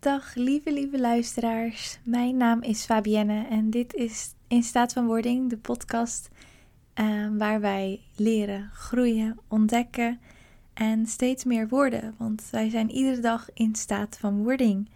[0.00, 5.50] Dag lieve lieve luisteraars, mijn naam is Fabienne en dit is In Staat van Wording,
[5.50, 6.28] de podcast
[7.00, 10.20] uh, waar wij leren, groeien, ontdekken
[10.74, 12.14] en steeds meer worden.
[12.18, 14.88] Want wij zijn iedere dag in staat van wording.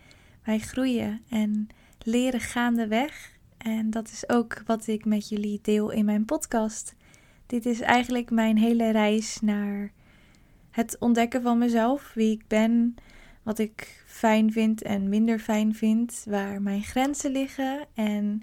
[0.45, 1.69] Wij groeien en
[2.03, 3.32] leren gaandeweg.
[3.63, 6.95] En dat is ook wat ik met jullie deel in mijn podcast.
[7.47, 9.93] Dit is eigenlijk mijn hele reis naar
[10.71, 12.95] het ontdekken van mezelf, wie ik ben,
[13.43, 18.43] wat ik fijn vind en minder fijn vind, waar mijn grenzen liggen en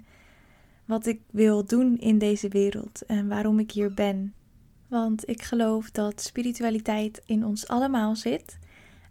[0.84, 4.34] wat ik wil doen in deze wereld en waarom ik hier ben.
[4.88, 8.58] Want ik geloof dat spiritualiteit in ons allemaal zit.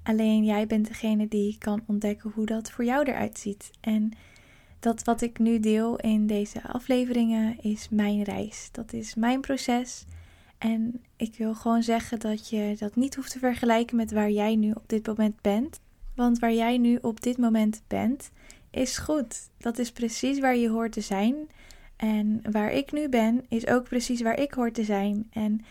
[0.04, 3.72] Alleen jij bent degene die kan ontdekken hoe dat voor jou eruit ziet.
[3.82, 4.12] En
[4.80, 8.70] dat wat ik nu deel in deze afleveringen is mijn reis.
[8.72, 10.06] Dat is mijn proces.
[10.58, 14.56] En ik wil gewoon zeggen dat je dat niet hoeft te vergelijken met waar jij
[14.56, 15.80] nu op dit moment bent.
[16.16, 18.32] Want waar jij nu op dit moment bent,
[18.72, 19.50] is goed.
[19.58, 21.36] Dat is precies waar je hoort te zijn.
[21.96, 25.28] En waar ik nu ben, is ook precies waar ik hoor te zijn.
[25.32, 25.66] En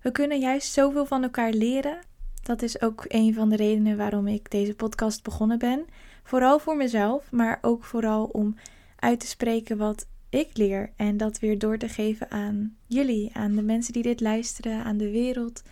[0.00, 1.98] we kunnen juist zoveel van elkaar leren.
[2.42, 5.84] Dat is ook een van de redenen waarom ik deze podcast begonnen ben.
[6.22, 8.54] Vooral voor mezelf, maar ook vooral om
[8.96, 10.92] uit te spreken wat ik leer.
[10.96, 14.96] En dat weer door te geven aan jullie, aan de mensen die dit luisteren, aan
[14.96, 15.62] de wereld.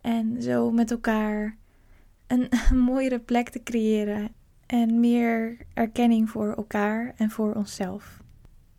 [0.00, 1.56] En zo met elkaar
[2.26, 2.48] een,
[2.90, 4.28] mooiere plek te creëren.
[4.66, 8.22] En meer erkenning voor elkaar en voor onszelf.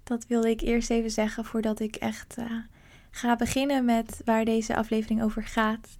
[0.04, 2.46] Dat wilde ik eerst even zeggen voordat ik echt uh,
[3.12, 5.98] ga beginnen met waar deze aflevering over gaat.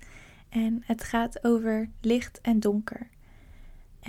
[0.50, 3.08] En het gaat over licht en donker.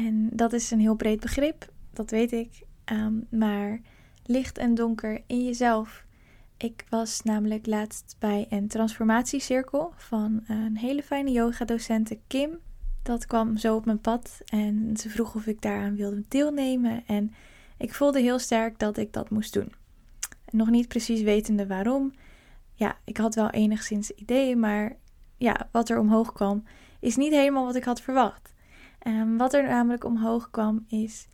[0.06, 2.62] En dat is een heel breed begrip, dat weet ik.
[2.92, 3.80] Um, maar
[4.24, 6.04] licht en donker in jezelf.
[6.56, 12.58] Ik was namelijk laatst bij een transformatiecirkel van een hele fijne yoga-docente Kim.
[13.02, 17.02] Dat kwam zo op mijn pad en ze vroeg of ik daaraan wilde deelnemen.
[17.06, 17.34] En
[17.76, 19.72] ik voelde heel sterk dat ik dat moest doen.
[20.50, 22.12] Nog niet precies wetende waarom.
[22.74, 24.96] Ja, ik had wel enigszins ideeën, maar
[25.36, 26.64] ja, wat er omhoog kwam
[27.00, 28.52] is niet helemaal wat ik had verwacht.
[29.06, 31.28] Um, wat er namelijk omhoog kwam is: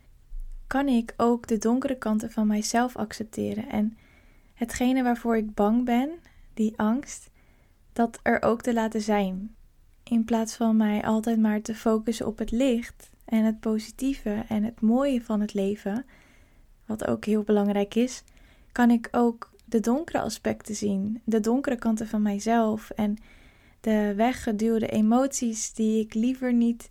[0.66, 3.69] kan ik ook de donkere kanten van mijzelf accepteren?
[3.69, 3.97] En
[4.54, 6.10] hetgene waarvoor ik bang ben,
[6.54, 7.31] die angst,
[7.93, 9.54] dat er ook te laten zijn.
[10.03, 14.65] In plaats van mij altijd maar te focussen op het licht en het positieve en
[14.65, 16.04] het mooie van het leven,
[16.87, 18.22] wat ook heel belangrijk is,
[18.72, 23.16] kan ik ook de donkere aspecten zien, de donkere kanten van mijzelf en
[23.81, 26.91] de weggeduwde emoties die ik liever niet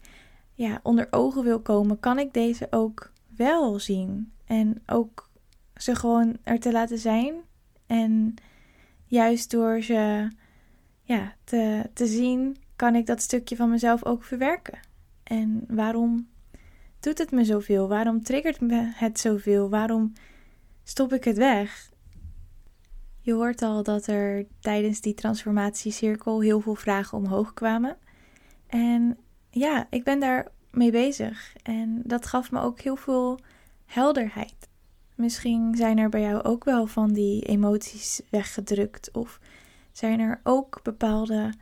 [0.56, 4.32] ja, onder ogen wil komen, kan ik deze ook wel zien.
[4.46, 5.30] En ook
[5.76, 7.34] ze gewoon er te laten zijn.
[7.86, 8.34] En
[9.06, 10.32] juist door ze
[11.02, 14.80] ja, te, te zien, kan ik dat stukje van mezelf ook verwerken.
[15.24, 16.28] En waarom
[17.00, 17.88] doet het me zoveel?
[17.88, 19.70] Waarom triggert me het zoveel?
[19.70, 20.14] Waarom
[20.84, 21.94] stop ik het weg?
[23.20, 27.98] Je hoort al dat er tijdens die transformatiecirkel heel veel vragen omhoog kwamen.
[28.68, 29.18] En
[29.56, 31.56] ja, ik ben daar mee bezig.
[31.64, 33.40] En dat gaf me ook heel veel
[33.86, 34.70] helderheid.
[35.16, 39.12] Misschien zijn er bij jou ook wel van die emoties weggedrukt.
[39.12, 39.40] Of
[39.92, 41.54] zijn er ook bepaalde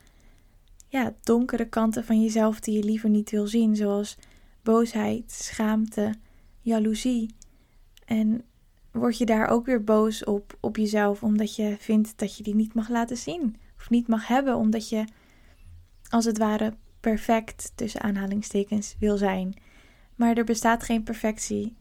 [0.87, 3.75] ja, donkere kanten van jezelf die je liever niet wil zien.
[3.75, 4.17] Zoals
[4.61, 6.13] boosheid, schaamte,
[6.61, 7.35] jaloezie.
[8.05, 8.43] En
[8.91, 12.55] word je daar ook weer boos op, op jezelf, omdat je vindt dat je die
[12.55, 13.55] niet mag laten zien.
[13.77, 15.05] Of niet mag hebben, omdat je
[16.09, 19.53] als het ware perfect tussen aanhalingstekens wil zijn.
[20.15, 21.75] Maar er bestaat geen perfectie.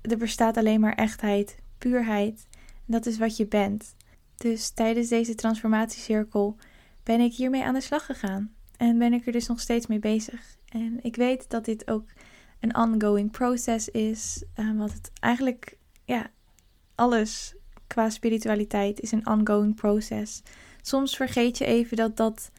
[0.00, 2.46] Er bestaat alleen maar echtheid, puurheid.
[2.56, 3.94] En dat is wat je bent.
[4.36, 6.56] Dus tijdens deze transformatiecirkel
[7.02, 8.54] ben ik hiermee aan de slag gegaan.
[8.76, 10.56] En ben ik er dus nog steeds mee bezig.
[10.68, 12.04] En ik weet dat dit ook
[12.60, 14.44] een ongoing process is.
[14.56, 16.30] Uh, wat het eigenlijk, ja,
[16.94, 17.54] alles
[17.86, 20.42] qua spiritualiteit is een ongoing process.
[20.82, 22.50] Soms vergeet je even dat dat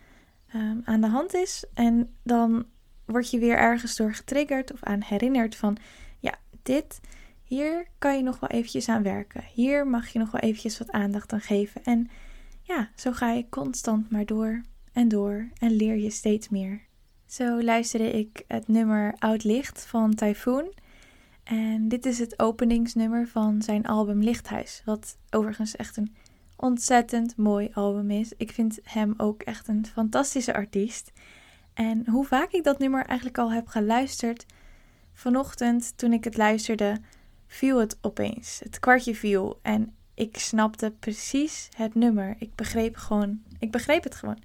[0.56, 1.66] um, aan de hand is.
[1.74, 2.66] En dan
[3.06, 5.78] word je weer ergens door getriggerd of aan herinnerd van
[6.20, 7.00] ja, dit,
[7.44, 9.44] hier kan je nog wel eventjes aan werken.
[9.54, 11.84] Hier mag je nog wel eventjes wat aandacht aan geven.
[11.84, 12.10] En
[12.62, 14.62] ja, zo ga je constant maar door
[14.94, 16.82] en door en leer je steeds meer.
[17.26, 20.74] Zo luisterde ik het nummer Oud Licht van Typhoon.
[21.44, 24.82] En dit is het openingsnummer van zijn album Lichthuis.
[24.86, 26.16] Wat overigens echt een
[26.56, 28.34] ontzettend mooi album is.
[28.38, 31.12] Ik vind hem ook echt een fantastische artiest.
[31.74, 34.46] En hoe vaak ik dat nummer eigenlijk al heb geluisterd.
[35.14, 36.98] Vanochtend, toen ik het luisterde,
[37.48, 38.60] viel het opeens.
[38.64, 39.60] Het kwartje viel.
[39.62, 42.36] En ik snapte precies het nummer.
[42.40, 44.40] Ik begreep gewoon, ik begreep het gewoon.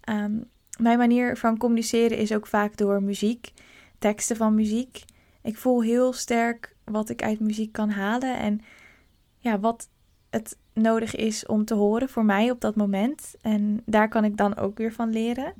[0.00, 0.36] Ehm,
[0.78, 3.52] mijn manier van communiceren is ook vaak door muziek,
[3.98, 5.04] teksten van muziek.
[5.42, 8.60] Ik voel heel sterk wat ik uit muziek kan halen en
[9.38, 9.88] ja, wat
[10.30, 13.34] het nodig is om te horen voor mij op dat moment.
[13.40, 15.52] En daar kan ik dan ook weer van leren.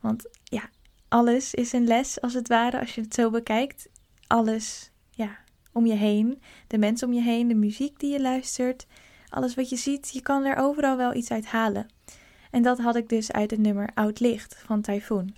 [0.00, 0.62] Want ja,
[1.08, 3.88] alles is een les als het ware als je het zo bekijkt.
[4.26, 5.38] Alles, ja,
[5.72, 8.86] om je heen, de mensen om je heen, de muziek die je luistert,
[9.28, 11.86] alles wat je ziet, je kan er overal wel iets uit halen.
[12.50, 15.34] En dat had ik dus uit het nummer Oud Licht van Typhoon.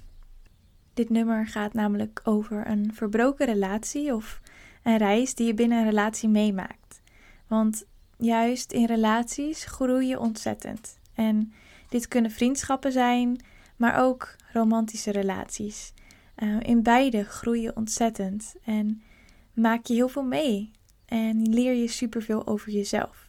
[0.95, 4.41] Dit nummer gaat namelijk over een verbroken relatie of
[4.83, 7.01] een reis die je binnen een relatie meemaakt.
[7.47, 7.85] Want
[8.19, 10.99] juist in relaties groei je ontzettend.
[11.15, 11.53] En
[11.89, 13.41] dit kunnen vriendschappen zijn,
[13.77, 15.93] maar ook romantische relaties.
[16.37, 19.03] Uh, in beide groei je ontzettend en
[19.53, 20.71] maak je heel veel mee
[21.07, 23.27] en leer je superveel over jezelf.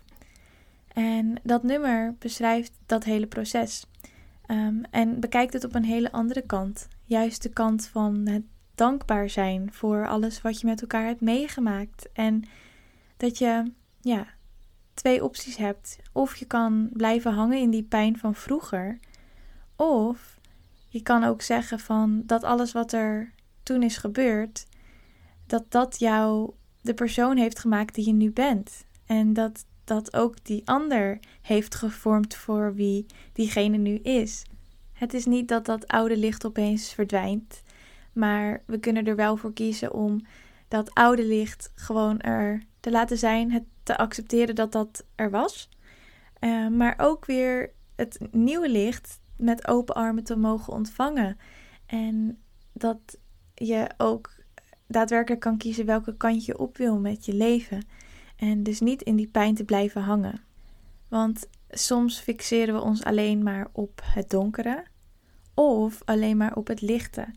[0.94, 3.86] En dat nummer beschrijft dat hele proces
[4.48, 6.88] um, en bekijkt het op een hele andere kant.
[7.06, 8.44] Juist de kant van het
[8.76, 12.10] dankbaar zijn voor alles wat je met elkaar hebt meegemaakt.
[12.14, 12.44] En
[13.18, 13.72] dat je
[14.02, 14.28] ja,
[15.00, 15.98] twee opties hebt.
[16.12, 19.00] Of je kan blijven hangen in die pijn van vroeger.
[19.76, 20.40] Of
[20.88, 23.32] je kan ook zeggen van dat alles wat er
[23.64, 24.66] toen is gebeurd,
[25.48, 26.52] dat dat jou
[26.82, 28.86] de persoon heeft gemaakt die je nu bent.
[29.06, 34.44] En dat dat ook die ander heeft gevormd voor wie diegene nu is.
[34.94, 37.64] Het is niet dat dat oude licht opeens verdwijnt,
[38.14, 40.26] maar we kunnen er wel voor kiezen om
[40.68, 45.70] dat oude licht gewoon er te laten zijn, het te accepteren dat dat er was.
[46.40, 51.38] Uh, maar ook weer het nieuwe licht met open armen te mogen ontvangen.
[51.86, 52.40] En
[52.74, 53.18] dat
[53.54, 54.32] je ook
[54.88, 57.88] daadwerkelijk kan kiezen welke kant je op wil met je leven.
[58.36, 60.42] En dus niet in die pijn te blijven hangen.
[61.08, 64.86] Want soms fixeren we ons alleen maar op het donkere
[65.54, 67.28] of alleen maar op het lichte.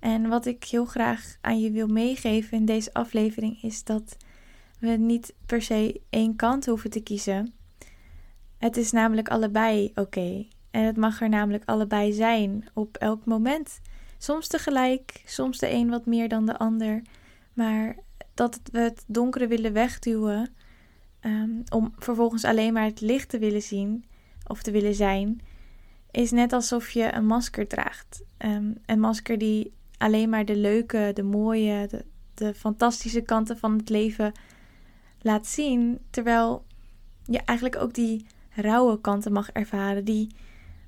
[0.00, 4.16] En wat ik heel graag aan je wil meegeven in deze aflevering is dat
[4.82, 7.54] we niet per se één kant hoeven te kiezen.
[8.58, 10.46] Het is namelijk allebei oké.
[10.70, 13.80] En het mag er namelijk allebei zijn op elk moment.
[14.18, 17.02] Soms tegelijk, soms de een wat meer dan de ander.
[17.52, 17.96] Maar
[18.34, 20.54] dat we het donkere willen wegduwen
[21.20, 24.04] ehm, om vervolgens alleen maar het licht te willen zien
[24.46, 25.40] of te willen zijn,
[26.10, 28.22] is net alsof je een masker draagt.
[28.38, 33.76] Um, een masker die alleen maar de leuke, de mooie, de, de fantastische kanten van
[33.76, 34.32] het leven
[35.22, 36.64] laat zien, terwijl
[37.24, 40.34] je eigenlijk ook die rauwe kanten mag ervaren, die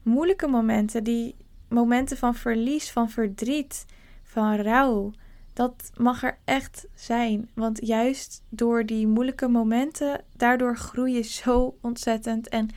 [0.03, 1.35] moeilijke momenten, die
[1.69, 3.87] momenten van verlies, van verdriet,
[4.23, 5.13] van rouw.
[5.53, 7.51] Dat mag er echt zijn.
[7.55, 12.49] Want juist door die moeilijke momenten, daardoor groei je zo ontzettend.
[12.49, 12.69] En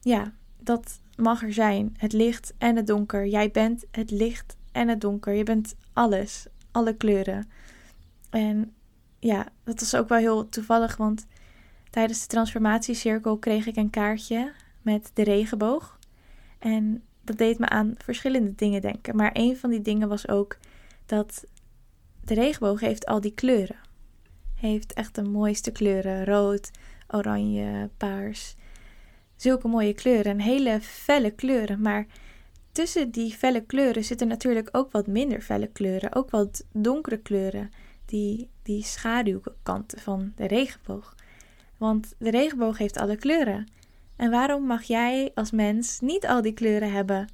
[0.00, 1.94] ja, dat mag er zijn.
[1.98, 3.26] Het licht en het donker.
[3.26, 5.34] Jij bent het licht en het donker.
[5.34, 6.46] Je bent alles.
[6.70, 7.48] Alle kleuren.
[8.30, 8.74] En
[9.18, 11.26] ja, dat was ook wel heel toevallig, want
[11.90, 14.52] tijdens de transformatiecirkel kreeg ik een kaartje
[14.82, 15.98] met de regenboog.
[16.58, 19.16] En dat deed me aan verschillende dingen denken.
[19.16, 20.58] Maar een van die dingen was ook
[21.06, 21.44] dat
[22.24, 23.76] de regenboog heeft al die kleuren.
[24.54, 26.70] Heeft echt de mooiste kleuren: rood,
[27.08, 28.56] oranje, paars.
[29.36, 31.80] Zulke mooie kleuren, hele felle kleuren.
[31.80, 32.06] Maar
[32.72, 37.70] tussen die felle kleuren zitten natuurlijk ook wat minder felle kleuren, ook wat donkere kleuren.
[38.06, 38.86] Die, die
[39.86, 41.14] van de regenboog.
[41.76, 43.68] Want de regenboog heeft alle kleuren.
[44.16, 47.28] En waarom mag jij als mens niet al die kleuren hebben?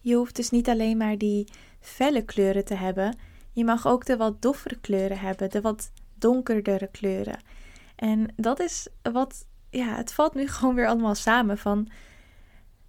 [0.00, 1.48] Je hoeft dus niet alleen maar die
[1.80, 3.16] felle kleuren te hebben.
[3.52, 7.40] Je mag ook de wat doffere kleuren hebben, de wat donkerdere kleuren.
[7.96, 11.88] En dat is wat, ja, het valt nu gewoon weer allemaal samen van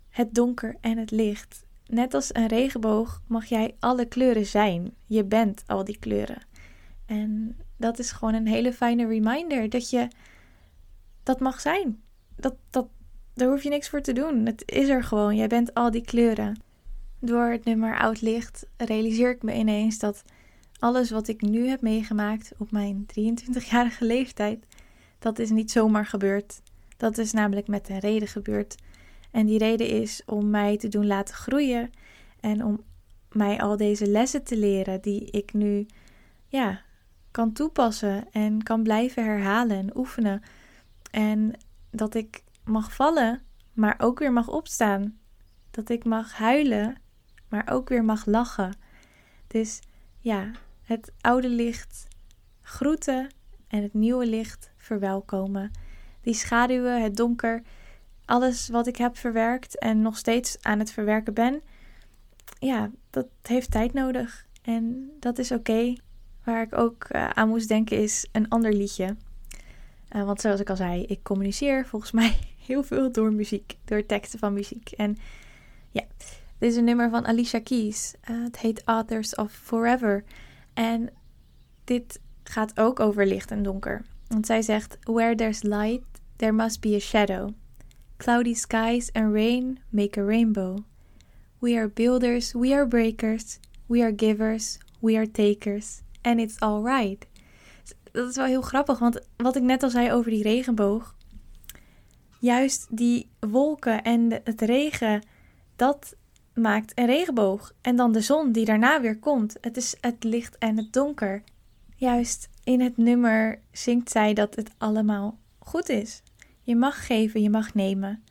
[0.09, 1.65] het donker en het licht.
[1.85, 4.95] Net als een regenboog mag jij alle kleuren zijn.
[5.05, 6.41] Je bent al die kleuren.
[7.09, 10.07] En dat is gewoon een hele fijne reminder dat je
[11.23, 12.01] dat mag zijn.
[12.35, 12.87] Dat, dat,
[13.33, 14.45] daar hoef je niks voor te doen.
[14.45, 15.35] Het is er gewoon.
[15.35, 16.61] Jij bent al die kleuren.
[17.19, 20.23] Door het nummer Oud Licht realiseer ik me ineens dat
[20.79, 24.65] alles wat ik nu heb meegemaakt op mijn 23-jarige leeftijd,
[25.19, 26.61] dat is niet zomaar gebeurd.
[26.97, 28.75] Dat is namelijk met een reden gebeurd.
[29.31, 31.91] En die reden is om mij te doen laten groeien
[32.39, 32.83] en om
[33.31, 35.85] mij al deze lessen te leren die ik nu
[36.47, 36.81] ja,
[37.31, 40.41] kan toepassen en kan blijven herhalen en oefenen.
[41.11, 41.53] En
[41.91, 43.41] dat ik mag vallen,
[43.73, 45.19] maar ook weer mag opstaan.
[45.71, 46.97] Dat ik mag huilen,
[47.47, 48.77] maar ook weer mag lachen.
[49.47, 49.79] Dus
[50.19, 52.07] ja, het oude licht
[52.61, 53.27] groeten
[53.67, 55.71] en het nieuwe licht verwelkomen.
[56.21, 57.61] die schaduwen, het donker,
[58.25, 61.61] alles wat ik heb verwerkt en nog steeds aan het verwerken ben,
[62.59, 64.47] ja, dat heeft tijd nodig.
[64.61, 65.95] En dat is oké.
[66.49, 69.15] Waar ik ook uh, aan moest denken is een ander liedje.
[70.15, 74.05] Uh, want zoals ik al zei, ik communiceer volgens mij heel veel door muziek, door
[74.05, 74.91] teksten van muziek.
[74.91, 75.17] En
[75.91, 76.03] ja,
[76.57, 78.13] dit is een nummer van Alicia Keys.
[78.29, 80.23] Uh, het heet Authors of Forever.
[80.73, 81.09] En
[81.83, 84.05] dit gaat ook over licht en donker.
[84.27, 86.03] Want zij zegt: Where there's light,
[86.35, 87.49] there must be a shadow.
[88.17, 90.77] Cloudy skies and rain make a rainbow.
[91.59, 96.01] We are builders, we are breakers, we are givers, we are takers.
[96.21, 97.27] And it's alright.
[98.11, 101.15] Dat is wel heel grappig, want wat ik net al zei over die regenboog.
[102.39, 105.23] Juist die wolken en het regen,
[105.75, 106.15] dat
[106.53, 107.73] maakt een regenboog.
[107.81, 109.57] En dan de zon die daarna weer komt.
[109.61, 111.43] Het is het licht en het donker.
[111.95, 116.23] Juist in het nummer zingt zij dat het allemaal goed is.
[116.61, 118.23] Je mag geven, je mag nemen.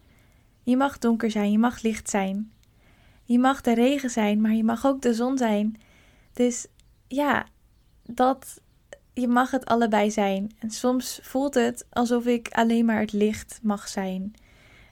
[0.63, 2.53] Je mag donker zijn, je mag licht zijn.
[3.25, 5.81] Je mag de regen zijn, maar je mag ook de zon zijn.
[6.33, 6.67] Dus
[7.09, 7.47] ja,
[8.11, 8.61] dat
[9.13, 10.51] je mag het allebei zijn.
[10.59, 14.35] En soms voelt het alsof ik alleen maar het licht mag zijn.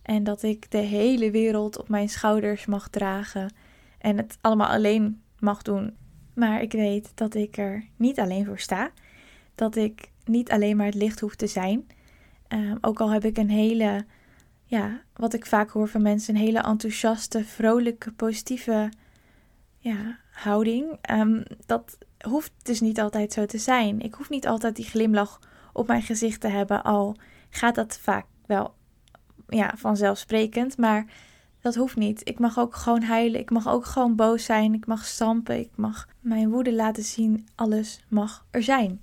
[0.02, 3.52] En dat ik de hele wereld op mijn schouders mag dragen.
[3.98, 5.96] En het allemaal alleen mag doen.
[6.34, 8.90] Maar ik weet dat ik er niet alleen voor sta.
[9.54, 11.86] Dat ik niet alleen maar het licht hoef te zijn.
[12.48, 14.04] Ehm, ook al heb ik een hele,
[14.64, 18.90] ja, wat ik vaak hoor van mensen, een hele enthousiaste, vrolijke, positieve
[19.78, 20.98] ja, houding.
[21.10, 24.00] Um, dat hoeft dus niet altijd zo te zijn.
[24.00, 25.40] Ik hoef niet altijd die glimlach
[25.72, 27.16] op mijn gezicht te hebben, al
[27.50, 28.74] gaat dat vaak wel
[29.48, 30.76] ja, vanzelfsprekend.
[30.78, 31.06] Maar
[31.60, 32.28] dat hoeft niet.
[32.28, 33.40] Ik mag ook gewoon huilen.
[33.40, 34.74] Ik mag ook gewoon boos zijn.
[34.74, 35.58] Ik mag stampen.
[35.58, 37.48] Ik mag mijn woede laten zien.
[37.54, 39.00] Alles mag er zijn.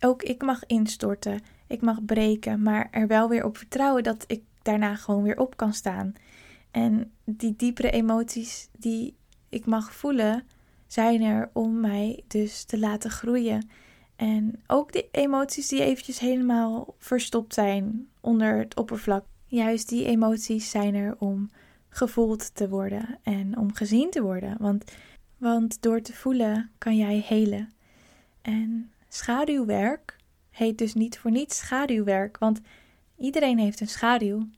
[0.00, 1.40] Ook ik mag instorten.
[1.66, 2.62] Ik mag breken.
[2.62, 6.12] Maar er wel weer op vertrouwen dat ik daarna gewoon weer op kan staan.
[6.70, 9.16] En die diepere emoties die
[9.48, 10.46] ik mag voelen,
[10.88, 13.68] zijn er om mij dus te laten groeien.
[14.16, 19.24] En ook die emoties die eventjes helemaal verstopt zijn onder het oppervlak.
[19.46, 21.50] Juist die emoties zijn er om
[21.88, 24.56] gevoeld te worden en om gezien te worden.
[24.58, 24.92] Want,
[25.36, 27.72] want door te voelen kan jij helen.
[28.42, 30.16] En schaduwwerk
[30.50, 32.38] heet dus niet voor niets schaduwwerk.
[32.38, 32.60] Want
[33.16, 34.48] iedereen heeft een schaduw.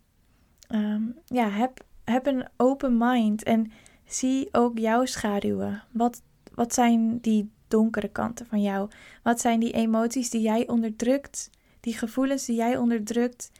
[0.69, 3.73] Ehm, ja, heb, heb een open mind en
[4.15, 5.83] zie ook jouw schaduwen.
[5.93, 6.23] Wat,
[6.55, 8.91] wat zijn die donkere kanten van jou?
[9.23, 11.51] Wat zijn die emoties die jij onderdrukt?
[11.81, 13.51] Die gevoelens die jij onderdrukt?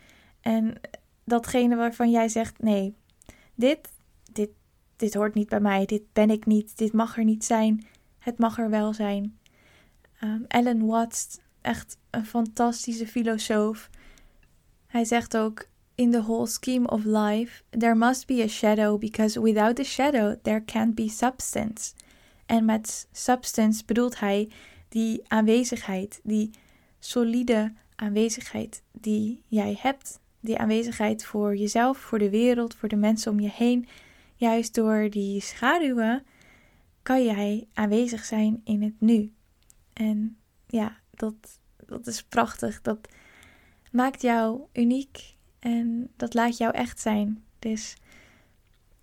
[0.41, 0.81] En
[1.25, 2.95] datgene waarvan jij zegt: nee,
[3.55, 3.89] dit,
[4.33, 4.51] dit,
[4.97, 7.87] dit hoort niet bij mij, dit ben ik niet, dit mag er niet zijn,
[8.19, 9.39] het mag er wel zijn.
[10.25, 13.91] Um, Alan Watts, echt een fantastische filosoof.
[14.87, 15.69] Hij zegt ook:
[16.01, 20.35] In the whole scheme of life, there must be a shadow, because without a shadow,
[20.43, 21.93] there can't be substance.
[22.47, 24.49] En met substance bedoelt hij
[24.89, 26.51] die aanwezigheid, die
[26.99, 30.21] solide aanwezigheid die jij hebt.
[30.41, 33.89] Die aanwezigheid voor jezelf, voor de wereld, voor de mensen om je heen.
[34.37, 36.25] Juist door die schaduwen
[37.03, 39.33] kan jij aanwezig zijn in het nu.
[39.93, 41.35] En ja, dat,
[41.87, 42.81] dat is prachtig.
[42.83, 43.09] Dat
[43.91, 47.45] maakt jou uniek en dat laat jou echt zijn.
[47.59, 47.97] Dus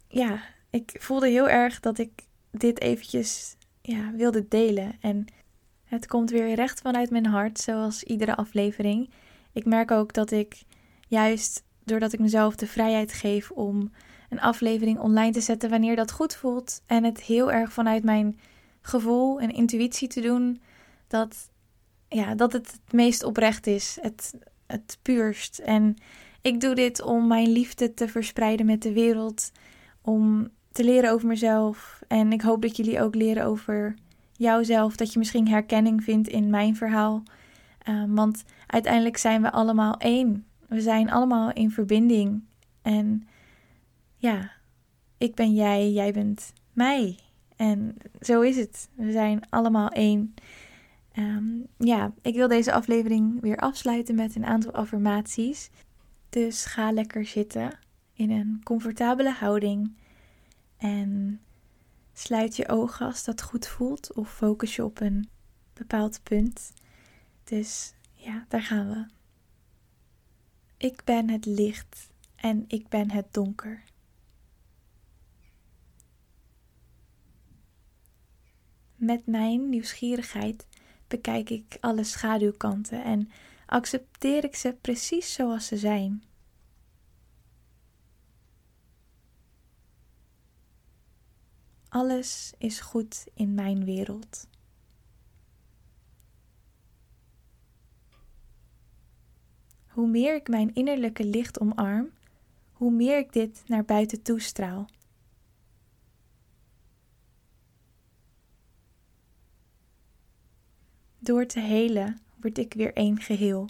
[0.08, 2.12] ja, ik voelde heel erg dat ik
[2.52, 4.98] dit eventjes ja, wilde delen.
[5.00, 5.26] En
[5.86, 9.10] het komt weer recht vanuit mijn hart, zoals iedere aflevering.
[9.52, 10.64] Ik merk ook dat ik
[11.08, 13.92] juist doordat ik mezelf de vrijheid geef om
[14.30, 18.40] een aflevering online te zetten wanneer dat goed voelt en het heel erg vanuit mijn
[18.82, 20.62] gevoel en intuïtie te doen,
[21.08, 21.50] dat,
[22.08, 24.34] ja, dat het het meest oprecht is, het,
[24.66, 25.60] het puurst.
[25.60, 25.98] En
[26.48, 29.52] ik doe dit om mijn liefde te verspreiden met de wereld,
[30.02, 32.02] om te leren over mezelf.
[32.08, 33.96] En ik hoop dat jullie ook leren over
[34.32, 34.96] jouzelf.
[34.96, 37.24] Dat je misschien herkenning vindt in mijn verhaal.
[37.80, 40.46] Ehm, want uiteindelijk zijn we allemaal één.
[40.68, 42.44] We zijn allemaal in verbinding.
[42.82, 43.28] En
[44.18, 44.52] ja,
[45.18, 47.20] ik ben jij, jij bent mij.
[47.56, 48.90] En zo is het.
[48.96, 50.34] We zijn allemaal één.
[51.12, 51.46] Ehm,
[51.78, 55.70] ja, ik wil deze aflevering weer afsluiten met een aantal affirmaties.
[56.38, 57.80] Dus ga lekker zitten
[58.14, 59.96] in een comfortabele houding.
[60.78, 61.42] En
[62.14, 65.30] sluit je ogen als dat goed voelt of focus je op een
[65.74, 66.74] bepaald punt.
[67.44, 69.06] Dus ja, daar gaan we.
[70.78, 73.84] Ik ben het licht en ik ben het donker.
[78.96, 80.68] Met mijn nieuwsgierigheid
[81.08, 83.30] bekijk ik alle schaduwkanten en
[83.68, 86.24] accepteer ik ze precies zoals ze zijn.
[91.90, 94.48] Alles is goed in mijn wereld.
[99.88, 102.12] Hoe meer ik mijn innerlijke licht omarm,
[102.72, 104.86] hoe meer ik dit naar buiten toestraal.
[111.20, 113.70] Door te helen word ik weer één geheel.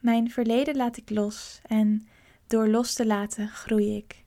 [0.00, 2.08] Mijn verleden laat ik los en
[2.46, 4.22] door los te laten groei ik.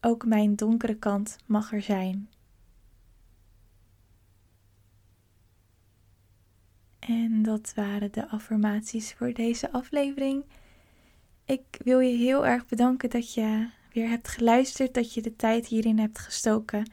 [0.00, 2.30] Ook mijn donkere kant mag er zijn.
[6.98, 10.44] En dat waren de affirmaties voor deze aflevering.
[11.50, 15.66] Ik wil je heel erg bedanken dat je weer hebt geluisterd, dat je de tijd
[15.66, 16.90] hierin hebt gestoken.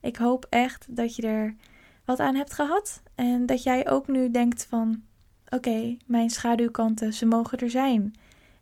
[0.00, 1.54] Ik hoop echt dat je er
[2.04, 5.02] wat aan hebt gehad en dat jij ook nu denkt van
[5.48, 8.14] oké, mijn schaduwkanten, ze mogen er zijn.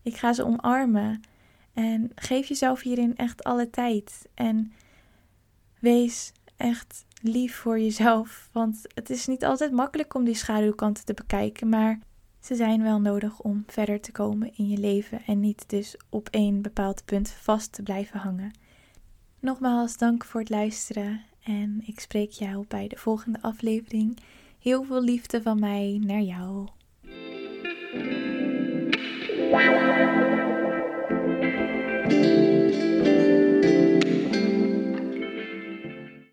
[0.02, 1.22] Ik ga ze omarmen.
[1.74, 4.28] En geef jezelf hierin echt alle tijd.
[4.34, 4.72] En
[5.78, 8.48] wees echt lief voor jezelf.
[8.52, 11.68] Want het is niet altijd makkelijk om die schaduwkanten te bekijken.
[11.68, 11.98] Maar
[12.46, 15.22] ze zijn wel nodig om verder te komen in je leven.
[15.26, 18.50] En niet dus op één bepaald punt vast te blijven hangen.
[19.40, 21.20] Nogmaals, dank voor het luisteren.
[21.42, 24.18] En ik spreek jou bij de volgende aflevering.
[24.58, 26.68] Heel veel liefde van mij naar jou.